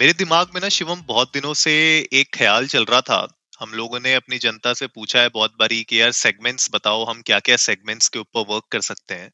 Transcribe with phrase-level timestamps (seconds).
[0.00, 1.72] मेरे दिमाग में ना शिवम बहुत दिनों से
[2.12, 3.16] एक ख्याल चल रहा था।
[3.60, 7.20] हम लोगों ने अपनी जनता से पूछा है बहुत बारी कि यार सेगमेंट्स बताओ हम
[7.22, 9.30] क्या क्या सेगमेंट्स के ऊपर वर्क कर सकते हैं।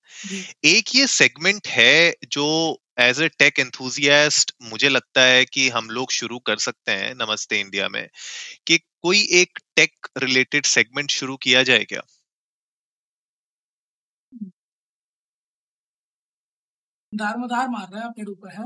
[0.64, 2.46] एक ये सेगमेंट है जो
[3.00, 7.60] एज ए टेक एंथुजियास्ट मुझे लगता है कि हम लोग शुरू कर सकते हैं नमस्ते
[7.60, 8.06] इंडिया में
[8.66, 12.02] कि कोई एक टेक रिलेटेड सेगमेंट शुरू किया जाए क्या?
[17.12, 18.64] दारमदार मार रहे हैं अपने ऊपर है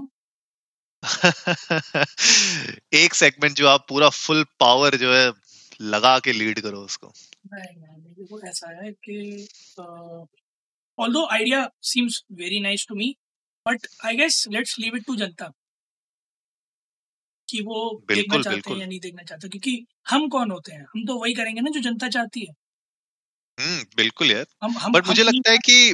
[2.94, 5.32] एक सेगमेंट जो आप पूरा फुल पावर जो है
[5.80, 7.12] लगा के लीड करो उसको।
[7.54, 9.46] नहीं नहीं देखो ऐसा है कि
[10.98, 13.14] although idea seems very nice to me
[13.66, 15.50] but I guess let's leave it to जनता
[17.48, 20.82] कि वो देखना बिल्कुल चाहते हैं या नहीं देखना चाहते क्योंकि हम कौन होते हैं?
[20.82, 22.54] हम तो वही करेंगे ना जो जनता चाहती है।
[23.58, 25.92] हम्म बिल्कुल यार। हम हम हम मुझे लगता है कि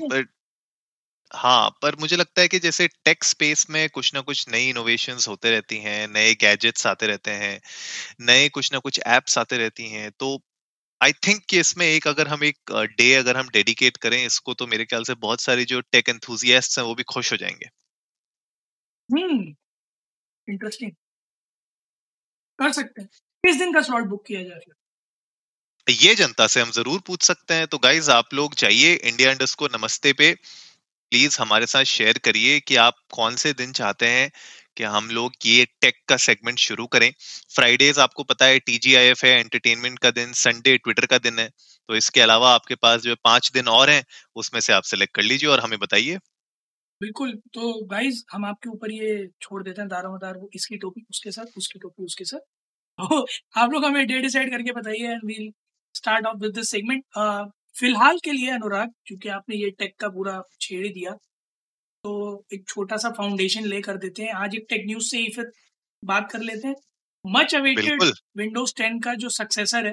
[1.31, 5.29] हाँ पर मुझे लगता है कि जैसे टेक स्पेस में कुछ ना कुछ नई इनोवेशंस
[5.29, 7.61] होते रहती हैं नए गैजेट्स आते रहते हैं
[8.21, 10.43] नए कुछ ना कुछ एप्स आते रहती हैं तो
[11.01, 14.67] आई थिंक कि इसमें एक अगर हम एक डे अगर हम डेडिकेट करें इसको तो
[14.67, 17.71] मेरे ख्याल से बहुत सारे जो टेक एंथुजियास्ट्स हैं वो भी खुश हो जाएँगे।
[19.09, 19.55] हम्म
[20.49, 20.93] इंटरेस्टिंग
[22.59, 23.09] कर सकते हैं।
[23.45, 24.61] किस दिन का स्लॉट बुक किया जाए
[25.87, 29.67] ये जनता से हम ज़रूर पूछ सकते हैं। तो गाइज़ आप लोग जाइए इंडिया इंडस्को
[29.69, 30.31] नमस्ते पे।
[31.13, 34.31] प्लीज़ हमारे साथ शेयर करिए कि आप कौन से दिन चाहते हैं
[34.77, 37.11] कि हम लोग ये टेक का सेगमेंट शुरू करें।
[37.55, 41.97] फ्राइडेज आपको पता है टीजीआईएफ है, एंटरटेनमेंट का दिन संडे ट्विटर का दिन है। तो
[41.97, 44.05] इसके अलावा आपके पास जो पाँच दिन और हैं,
[44.37, 46.19] उसमें से आप सेलेक्ट कर लीजिए और हमें बताइए।
[47.01, 51.31] बिल्कुल तो गाइज़ हम आपके ऊपर ये छोड़ देते हैं दारोमदार, वो इसकी टोपी उसके
[51.33, 52.41] साथ, उसकी टोपी उसके साथ।
[52.99, 53.27] तो
[53.61, 55.53] आप लोग हमें डे डिसाइड करके बताइए and we'll
[55.95, 57.05] start off with this segment
[57.77, 61.13] फ़िलहाल के लिए अनुराग क्योंकि आपने ये टेक का पूरा छेड़ दिया
[62.05, 62.13] तो
[62.51, 65.51] एक छोटा सा फाउंडेशन ले कर देते हैं। आज एक टेक न्यूज़ से ही फिर
[66.03, 66.75] बात कर लेते हैं।
[67.25, 69.93] मच अवेटेड विंडोज़ 10 का जो सक्सेसर है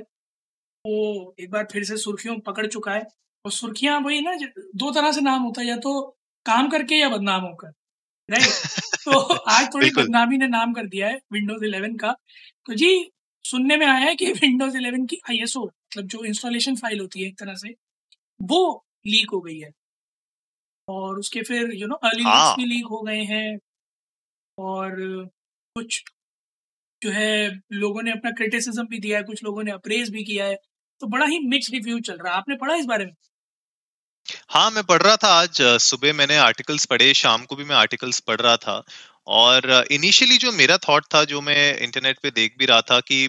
[0.86, 3.04] वो एक बार फिर से सुर्खियों पकड़ चुका है।
[3.46, 4.34] और सुर्खियाँ वही ना
[4.78, 6.02] दो तरह से नाम होता है या तो
[6.46, 7.70] काम करके या बदनाम होकर
[8.30, 8.60] राइट
[9.06, 9.20] तो
[9.52, 12.12] आज थोड़ी बदनामी ने नाम कर दिया है विंडोज़ 11 का।
[12.68, 12.90] तो जी
[13.46, 17.28] सुनने में आया है कि विंडोज़ 11 की आईएसओ मतलब जो इंस्टॉलेशन फ़ाइल होती है
[17.28, 17.76] एक तरह से
[18.42, 19.72] वो लीक हो गई है।
[20.90, 22.24] और उसके फिर यू नो अर्ली
[22.58, 23.58] भी लीक हो गए हैं।
[24.58, 24.96] और
[25.76, 26.04] कुछ
[27.02, 30.46] जो है लोगों ने अपना क्रिटिसिज्म भी दिया है कुछ लोगों ने अप्रेज भी किया
[30.46, 30.56] है।
[31.02, 33.14] तो बड़ा ही मिक्स रिव्यू चल रहा है। आपने पढ़ा इस बारे में?
[34.50, 38.20] हाँ मैं पढ़ रहा था आज सुबह मैंने आर्टिकल्स पढ़े शाम को भी मैं आर्टिकल्स
[38.20, 38.84] पढ़ रहा था।
[39.28, 43.26] और इनिशियली जो मेरा थॉट था जो मैं इंटरनेट पे देख भी रहा था कि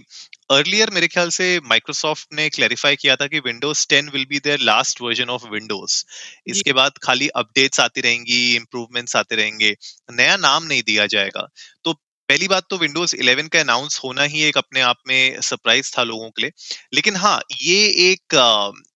[0.51, 4.61] अर्लियर मेरे ख्याल से माइक्रोसॉफ्ट ने क्लैरिफाई किया था कि Windows 10 will be their
[4.61, 6.05] last version of Windows
[6.47, 9.75] इसके बाद खाली अपडेट्स आती रहेंगी इम्प्रूवमेंट्स आते रहेंगे।
[10.13, 11.49] नया नाम नहीं दिया जाएगा।
[11.85, 11.95] तो
[12.29, 16.03] पहली बात तो विंडोज़ 11 का अनाउंस होना ही एक अपने आप में सरप्राइज़ था
[16.05, 16.51] लोगों के लिए।
[16.95, 18.35] लेकिन हाँ ये एक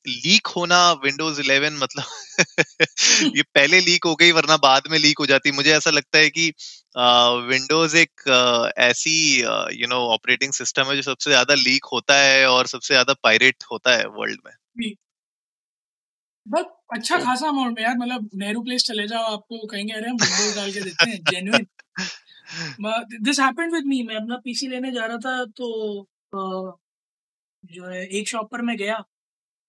[0.08, 2.04] लीक होना विंडोज़ 11 मतलब
[3.36, 6.30] ये पहले लीक हो गई वरना बाद में लीक हो जाती। मुझे ऐसा लगता है
[6.30, 6.52] कि
[7.48, 9.16] विंडोज़ एक अ, ऐसी
[9.74, 13.64] यू नो ऑपरेटिंग सिस्टम है जो सबसे ज़्यादा लीक होता है और सबसे ज़्यादा पायरेट
[13.72, 14.52] होता है वर्ल्ड में।
[16.48, 20.08] बस अच्छा तो खासा अमाउंट में यार मतलब नेहरू प्लेस चले जाओ आपको कहेंगे अरे
[20.08, 21.66] हम विंडोज़ डाल के देते हैं genuine
[23.24, 25.68] this happened with me मैं अपना पीसी लेने जा रहा था तो
[27.64, 28.98] जो है एक शॉप पर मैं गया।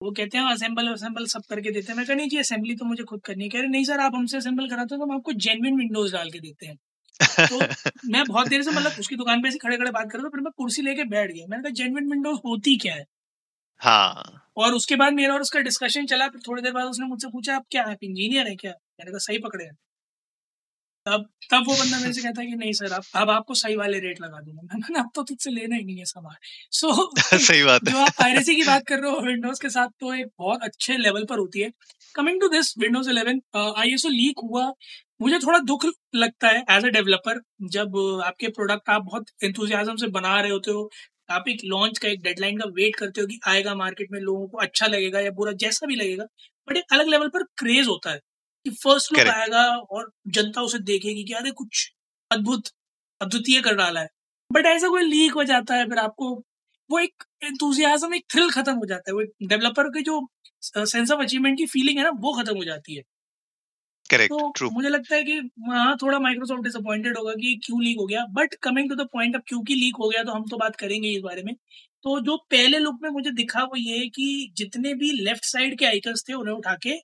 [0.02, 2.86] वो कहते हैं असेंबल असेंबल सब करके देते हैं। मैं कहा नहीं जी असेंबली तो
[2.86, 5.16] मुझे खुद करनी है। कह रहे नहीं सर आप हमसे असेंबल कराते हो तो हम
[5.16, 6.78] आपको जेन्युइन विंडोज़ डाल के देते हैं।
[7.48, 7.60] तो
[8.12, 10.30] मैं बहुत देर से मतलब उसकी दुकान पे ऐसे खड़े खड़े बात कर रहा था
[10.30, 13.06] फिर मैं कुर्सी लेके बैठ गया। मैंने कहा जेन्युइन विंडोज़ होती क्या है?
[13.82, 17.28] हाँ। और उसके बाद मेरा और उसका डिस्कशन चला फिर थोड़ी देर बाद उसने मुझसे
[17.30, 18.72] पूछा आप क्या आप इंजीनियर है क्या?
[18.72, 19.76] मैंने कहा सही पकड़े हैं।
[21.06, 23.76] तब तब वो बंदा मेरे से कहता है कि नहीं सर अब अब आपको सही
[23.76, 26.36] वाले रेट लगा दूँगा। मैंने अब तो तुझसे लेना ही नहीं है सामान।
[26.72, 26.92] सो
[27.48, 30.28] सही बात जो आप पायरेसी की बात कर रहे हो विंडोज़ के साथ तो एक
[30.40, 31.72] बहुत अच्छे लेवल पर होती है।
[32.16, 33.42] Coming to this Windows 11
[33.78, 34.66] ISO leak हुआ।
[35.22, 35.86] मुझे थोड़ा दुख
[36.16, 37.40] लगता है एज अ डेवलपर
[37.70, 40.90] जब आपके प्रोडक्ट आप बहुत इंथुजियाज्म से बना रहे होते हो
[41.30, 44.48] आप एक लॉन्च का एक डेडलाइन का वेट करते हो कि आएगा मार्केट में लोगों
[44.48, 46.24] को अच्छा लगेगा या बुरा जैसा भी लगेगा
[46.68, 48.20] बट एक अलग लेवल पर क्रेज होता है
[48.66, 51.90] कि फ़र्स्ट लुक आएगा और जनता उसे देखेगी कि अरे कुछ
[52.32, 52.70] अद्भुत
[53.22, 54.08] अद्वितीय कर डाला है।
[54.52, 56.30] बट ऐसा कोई लीक हो जाता है फिर आपको
[56.90, 60.22] वो एक एंथुजियाज्म एक थ्रिल खत्म हो जाता है। वो डेवलपर के जो
[60.64, 63.04] सेंस ऑफ़ अचीवमेंट की फीलिंग है ना वो खत्म हो जाती है।
[64.10, 65.34] करेक्ट तो ट्रू मुझे लगता है कि
[65.68, 69.36] हाँ थोड़ा माइक्रोसॉफ्ट डिसअपॉइंटेड होगा कि क्यों लीक हो गया but coming to the point
[69.36, 71.54] अब क्योंकि लीक हो गया तो हम तो बात करेंगे इस बारे में।
[72.06, 74.28] तो जो पहले लुक में मुझे दिखा वो ये है कि
[74.58, 76.96] जितने भी लेफ़्ट साइड के आइकन्स थे उन्हें उठा के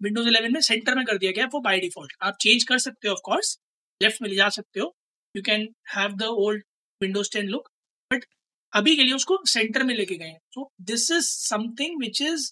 [0.00, 3.08] विंडोज़ 11 में सेंटर में कर दिया गया वो बाय डिफ़ॉल्ट आप चेंज कर सकते
[3.08, 3.58] हो ऑफ़ कोर्स
[4.00, 4.94] लेफ़्ट में ले जा सकते हो।
[5.34, 6.62] You can have the old
[7.00, 7.68] Windows 10 look
[8.10, 8.24] but
[8.72, 12.50] अभी के लिए उसको सेंटर में लेके गए हैं। So this is something which is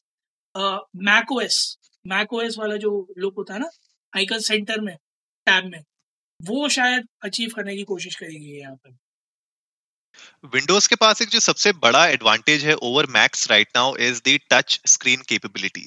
[1.05, 1.59] Mac OS
[2.05, 3.69] Mac OS वाला जो लुक होता है ना
[4.13, 4.97] आइकन सेंटर में
[5.47, 5.83] टैब में,
[6.41, 8.97] वो शायद अचीव करने की कोशिश करेगी यहाँ पर।
[10.55, 14.39] विंडोज़ के पास एक जो सबसे बड़ा एडवांटेज है over Macs right now is the
[14.53, 15.87] touch screen capability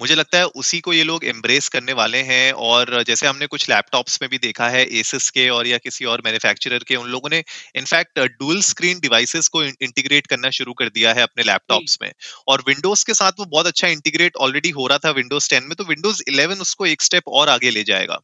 [0.00, 3.68] मुझे लगता है उसी को ये लोग एम्ब्रेस करने वाले हैं और जैसे हमने कुछ
[3.70, 7.28] लैपटॉप्स में भी देखा है एसिस के और या किसी और मैन्युफैक्चरर के उन लोगों
[7.30, 7.42] ने
[7.76, 12.10] in fact dual screen devices को इंटीग्रेट करना शुरू कर दिया है अपने लैपटॉप्स में।
[12.48, 15.74] और विंडोज़ के साथ वो बहुत अच्छा इंटीग्रेट ऑलरेडी हो रहा था विंडोज़ टेन में
[15.74, 18.20] तो विंडोज़ 11 उसको एक स्टेप और आगे ले जाएगा।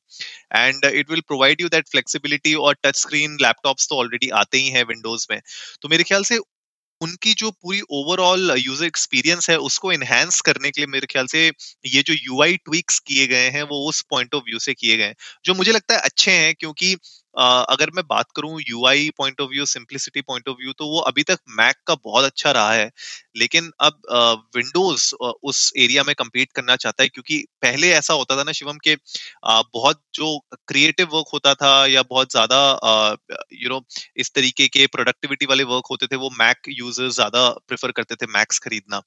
[0.57, 4.69] And it will provide you that flexibility और टच स्क्रीन लैपटॉप्स तो ऑलरेडी आते ही
[4.69, 5.41] हैं विंडोज़ में।
[5.83, 6.39] तो मेरे ख्याल से
[7.03, 11.47] उनकी जो पूरी ओवरऑल यूज़र एक्सपीरियंस है, उसको एनहेंस करने के लिए मेरे ख्याल से
[11.87, 15.05] ये जो यूआई ट्विक्स किए गए हैं, वो उस पॉइंट ऑफ़ व्यू से किए गए
[15.05, 15.15] हैं,
[15.45, 16.97] जो मुझे लगता है अच्छे हैं, क्योंकि
[17.35, 21.23] अगर मैं बात करूँ UI point of view simplicity point of view तो वो अभी
[21.25, 22.91] तक मैक का बहुत अच्छा रहा है।
[23.37, 24.01] लेकिन अब
[24.57, 25.11] विंडोज़
[25.45, 28.97] उस एरिया में कम्पीट करना चाहता है क्योंकि पहले ऐसा होता था ना शिवम के
[29.47, 30.39] बहुत जो
[30.69, 32.59] क्रिएटिव वर्क होता था या बहुत ज़्यादा
[33.55, 33.81] यू नो
[34.19, 38.27] इस तरीके के प्रोडक्टिविटी वाले वर्क होते थे वो मैक यूज़र्स ज़्यादा प्रेफर करते थे
[38.31, 39.03] मैक्स खरीदना।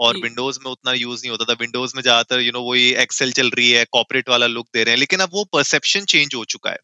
[0.00, 3.32] और विंडोज़ में उतना यूज़ नहीं होता था। विंडोज़ में ज़्यादातर यू नो वही एक्सेल
[3.32, 6.44] चल रही है कॉपरेट वाला लुक दे रहे हैं। लेकिन अब वो परसेप्शन चेंज हो
[6.46, 6.78] चुका है।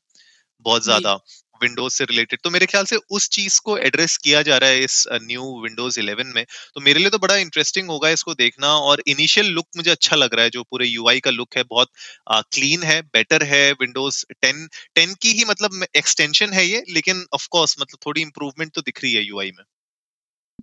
[0.65, 1.15] बहुत ज़्यादा
[1.61, 4.81] विंडोज़ से रिलेटेड। तो मेरे ख्याल से उस चीज़ को एड्रेस किया जा रहा है
[4.85, 6.45] इस न्यू विंडोज़ 11 में।
[6.75, 10.35] तो मेरे लिए तो बड़ा इंटरेस्टिंग होगा इसको देखना और इनिशियल लुक मुझे अच्छा लग
[10.35, 11.91] रहा है जो पूरे यूआई का लुक है बहुत
[12.53, 14.67] क्लीन है बेटर है विंडोज़ 10
[14.97, 19.03] 10 की ही मतलब एक्सटेंशन है ये लेकिन ऑफ़ कोर्स मतलब थोड़ी इंप्रूवमेंट तो दिख
[19.03, 19.65] रही है यूआई में।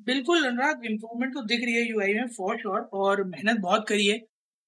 [0.01, 4.06] बिल्कुल अनुराग इंप्रूवमेंट तो दिख रही है यूआई में फॉर श्योर और मेहनत बहुत करी
[4.07, 4.18] है।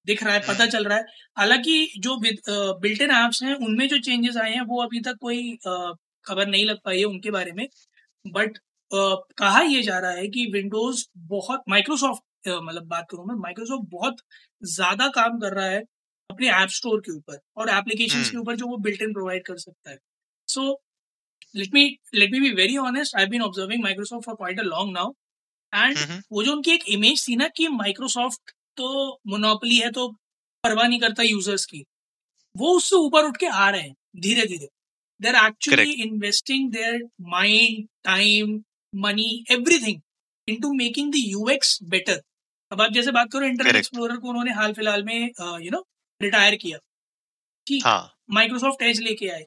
[0.06, 1.04] दिख रहा है पता हम्म। चल रहा है
[1.36, 5.56] हालाँकि जो बिल्ट इन एप्स हैं उनमें जो चेंजेस आए हैं वो अभी तक कोई
[5.64, 7.66] खबर नहीं लग पाई है उनके बारे में
[8.24, 8.58] बट
[8.90, 14.16] कहा यह जा रहा है कि विंडोज़ बहुत माइक्रोसॉफ्ट मतलब बात करूँ मैं माइक्रोसॉफ्ट बहुत
[14.70, 15.82] ज़्यादा काम कर रहा है
[16.30, 19.44] अपने ऐप स्टोर के ऊपर और एप्लीकेशन के हम्म। ऊपर जो वो बिल्ट इन प्रोवाइड
[19.46, 19.98] कर सकता है
[20.48, 20.72] so
[21.54, 24.92] let me let me be very honest I been observing Microsoft for quite a long
[24.92, 25.12] now
[25.72, 28.86] and वो जो उनकी एक इमेज थी ना कि माइक्रोसॉफ्ट तो
[29.26, 30.08] मोनोपली है तो
[30.64, 31.84] परवाह नहीं करता यूज़र्स की।
[32.54, 34.68] वो उससे ऊपर उठ के आ रहे हैं धीरे धीरे।
[35.20, 38.60] They are actually investing their mind time
[38.92, 40.00] money everything
[40.48, 42.20] into making the UX better
[42.72, 45.18] अब आप जैसे बात करो इंटरनेट एक्सप्लोरर को उन्होंने हाल फ़िलहाल में
[45.62, 45.84] यू नो
[46.20, 46.78] रिटायर किया।
[47.66, 47.80] कि
[48.34, 49.44] माइक्रोसॉफ्ट एज लेके आए।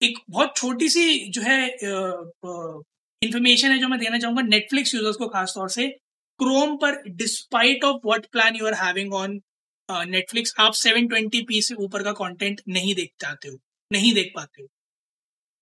[0.00, 1.58] एक बहुत छोटी सी जो है
[3.22, 5.86] इंफॉर्मेशन है जो मैं देना चाहूँगा नेटफ्लिक्स यूज़र्स को खासतौर से।
[6.38, 9.40] क्रोम पर despite of what plan you are having on
[9.90, 13.58] Netflix आप 720p से ऊपर का कंटेंट नहीं देख चाहते हो
[13.90, 14.68] नहीं देख पाते हो।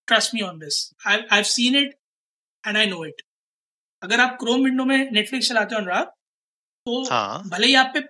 [0.09, 1.95] Trust me on this I have seen it
[2.65, 3.23] and I know it
[4.03, 7.43] अगर आप क्रोम विंडो में नेटफ्लिक्स चलाते हो अनुराग तो हाँ.
[7.49, 8.01] भले ही आप पे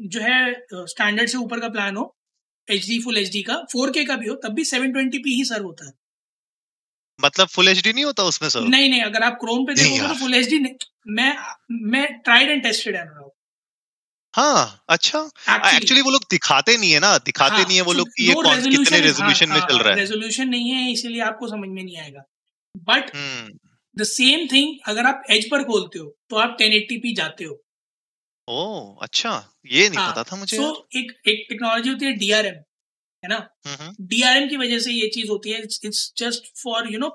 [0.00, 2.16] जो है स्टैंडर्ड से ऊपर का प्लान हो
[2.68, 5.18] H D full H D का फोर के का भी हो तब भी सेवन ट्वेंटी
[5.18, 5.92] पी ही सर्व होता है।
[7.24, 10.14] मतलब फुल एच नहीं होता उसमें सर नहीं नहीं अगर आप क्रोम पे देखोगे तो
[10.14, 11.36] फुल एच मैं
[11.70, 13.06] मैं ट्राइड एंड टेस्टेड है
[14.34, 15.30] हाँ अच्छा।
[15.76, 18.70] एक्चुअली वो लोग दिखाते नहीं है ना दिखाते हाँ, नहीं है वो लोग ये कौन
[18.70, 21.98] कितने रेजोल्यूशन हाँ, में चल रहा है। रेजोल्यूशन नहीं है इसीलिए आपको समझ में नहीं
[21.98, 22.22] आएगा।
[22.76, 23.10] बट
[23.98, 27.62] द सेम थिंग अगर आप एज पर खोलते हो तो आप 1080p जाते हो।
[28.48, 32.12] ओ अच्छा। ये नहीं हाँ, पता था मुझे सो so, एक एक टेक्नोलॉजी होती है
[32.12, 32.54] डीआरएम
[33.22, 33.38] है ना?
[34.02, 37.08] डीआरएम की वजह से ये चीज़ होती है it's just for you know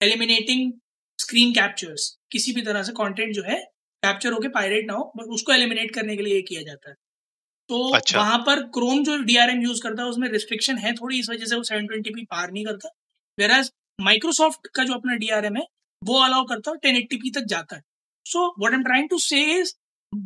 [0.00, 0.72] eliminating
[1.18, 3.58] screen captures किसी भी तरह से कंटेंट जो है
[4.02, 6.94] कैप्चर होके पायरेट ना हो बट उसको एलिमिनेट करने के लिए ये किया जाता है।
[7.70, 11.28] तो अच्छा। वहाँ पर क्रोम जो डीआरएम यूज़ करता है उसमें रिस्ट्रिक्शन है थोड़ी इस
[11.30, 12.88] वजह से वो सेवन ट्वेंटी पी पार नहीं करता।
[13.38, 13.52] वेर
[13.98, 15.62] माइक्रोसॉफ्ट का जो अपना डीआरएम है
[16.02, 17.82] वो अलाउ करता है टेन एट्टी पी तक जाता है।
[18.26, 19.40] So what am trying to say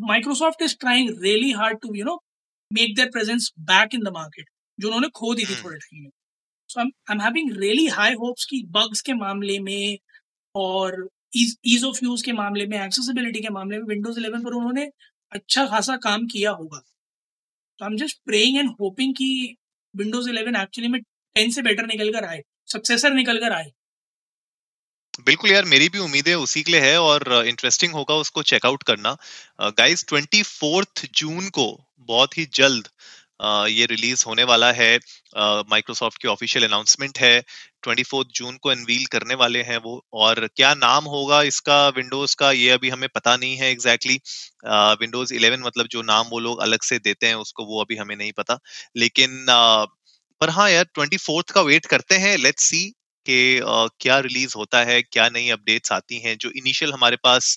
[0.07, 2.17] Microsoft is trying really hard to you know
[2.73, 4.49] make their presence back in the market
[4.79, 6.11] जो उन्होंने खो दी थी हम्म। थोड़े टाइम में।
[6.71, 9.99] So I am having really high hopes की बग्स के मामले में
[10.55, 14.87] और ईज ऑफ़ यूज़ के मामले में एक्सेसिबिलिटी के मामले में विंडोज़ 11 पर उन्होंने
[15.33, 19.29] अच्छा खासा काम किया होगा। तो I am just praying and hoping कि
[19.95, 20.99] विंडोज़ 11 एक्चुअली में
[21.37, 23.71] 10 से बेटर निकल कर आए सक्सेसर निकल कर आए।
[25.19, 29.17] बिल्कुल यार मेरी भी उम्मीदें उसी के लिए है और इंटरेस्टिंग होगा उसको चेकआउट करना।
[29.79, 31.67] गाइस ट्वेंटी फोर्थ जून को
[32.09, 32.89] बहुत ही जल्द
[33.71, 34.95] ये रिलीज़ होने वाला है।
[35.71, 37.41] माइक्रोसॉफ्ट की ऑफिशियल अनाउंसमेंट है।
[37.83, 42.37] ट्वेंटी फोर्थ जून को अनवील करने वाले हैं वो। और क्या नाम होगा इसका विंडोज़
[42.39, 44.19] का ये अभी हमें पता नहीं है एग्जैक्टली
[45.01, 48.17] विंडोज़ 11 मतलब जो नाम वो लोग अलग से देते हैं उसको वो अभी हमें
[48.17, 48.59] नहीं पता।
[48.97, 49.87] लेकिन uh,
[50.41, 52.83] पर हाँ यार ट्वेंटी फोर्थ का वेट करते हैं। लेट्स सी
[53.27, 53.61] कि
[54.01, 57.57] क्या रिलीज़ होता है क्या नई अपडेट्स आती हैं जो इनिशियल हमारे पास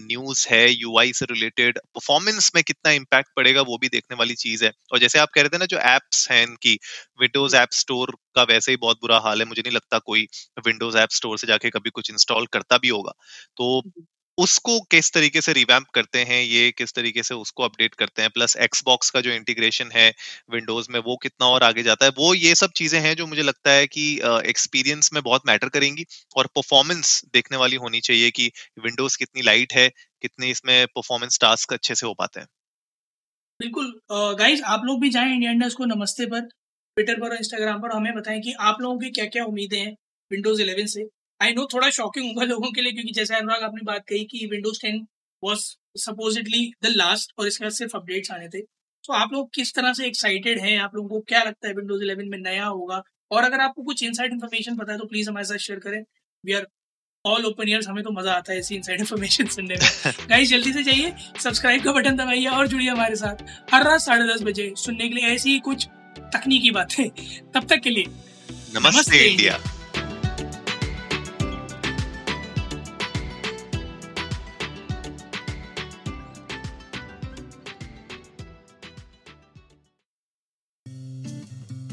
[0.00, 4.64] न्यूज़ है यूआई से रिलेटेड परफॉर्मेंस में कितना इम्पैक्ट पड़ेगा वो भी देखने वाली चीज़
[4.64, 6.78] है। और जैसे आप कह रहे थे ना जो एप्स हैं इनकी
[7.20, 10.26] विंडोज़ ऐप स्टोर का वैसे ही बहुत बुरा हाल है मुझे नहीं लगता कोई
[10.66, 13.12] विंडोज़ ऐप स्टोर से जाके कभी कुछ इंस्टॉल करता भी होगा।
[13.56, 13.82] तो
[14.38, 18.30] उसको किस तरीके से रिवैम्प करते हैं, ये किस तरीके से उसको अपडेट करते हैं
[18.32, 20.08] प्लस एक्सबॉक्स का जो इंटीग्रेशन है
[20.50, 22.12] विंडोज़ में, वो कितना और आगे जाता है?
[22.18, 24.06] वो ये सब चीज़ें हैं जो मुझे लगता है कि
[24.46, 29.72] एक्सपीरियंस में बहुत मैटर करेंगी और परफॉर्मेंस देखने वाली होनी चाहिए कि विंडोज़ कितनी लाइट
[29.74, 29.88] है,
[30.22, 32.46] कितने इसमें परफॉर्मेंस टास्क अच्छे से हो पाते हैं।
[33.60, 33.86] बिल्कुल
[34.38, 38.12] गाइस आप लोग भी जाएँ इंडिया को नमस्ते पर ट्विटर पर और इंस्टाग्राम पर, हमें
[38.14, 39.92] बताएँ कि आप लोगों की क्या क्या उम्मीदें हैं
[40.30, 41.08] विंडोज़ 11 से।
[41.40, 44.46] आई नो थोड़ा शॉकिंग होगा लोगों के लिए क्योंकि जैसे अनुराग आपने बात कही कि
[44.46, 45.06] Windows ten
[45.42, 45.60] was
[45.96, 48.60] supposedly the last और इसके बाद सिर्फ़ अपडेट्स आने थे।
[49.04, 50.78] तो आप लोग किस तरह से एक्साइटेड हैं?
[50.78, 53.02] आप लोगों को क्या लगता है विंडोज़ इलेवन में नया होगा?
[53.30, 56.02] और अगर आपको कुछ इनसाइड इन्फॉर्मेशन पता है तो प्लीज़ हमारे साथ शेयर करें।
[56.44, 56.66] We are
[57.24, 60.72] all open ears हमें तो मज़ा आता है ऐसी इनसाइड इन्फॉर्मेशन सुनने में। गाइस जल्दी
[60.72, 64.72] से जाइए सब्सक्राइब का बटन दबाइए और जुड़िए हमारे साथ। हर रात साढ़े दस बजे
[64.76, 65.86] सुनने के लिए ऐसी ही कुछ
[66.18, 67.08] तकनीकी बातें।
[67.54, 69.58] तब तक के लिए नमस्ते, नमस्ते। इंडिया।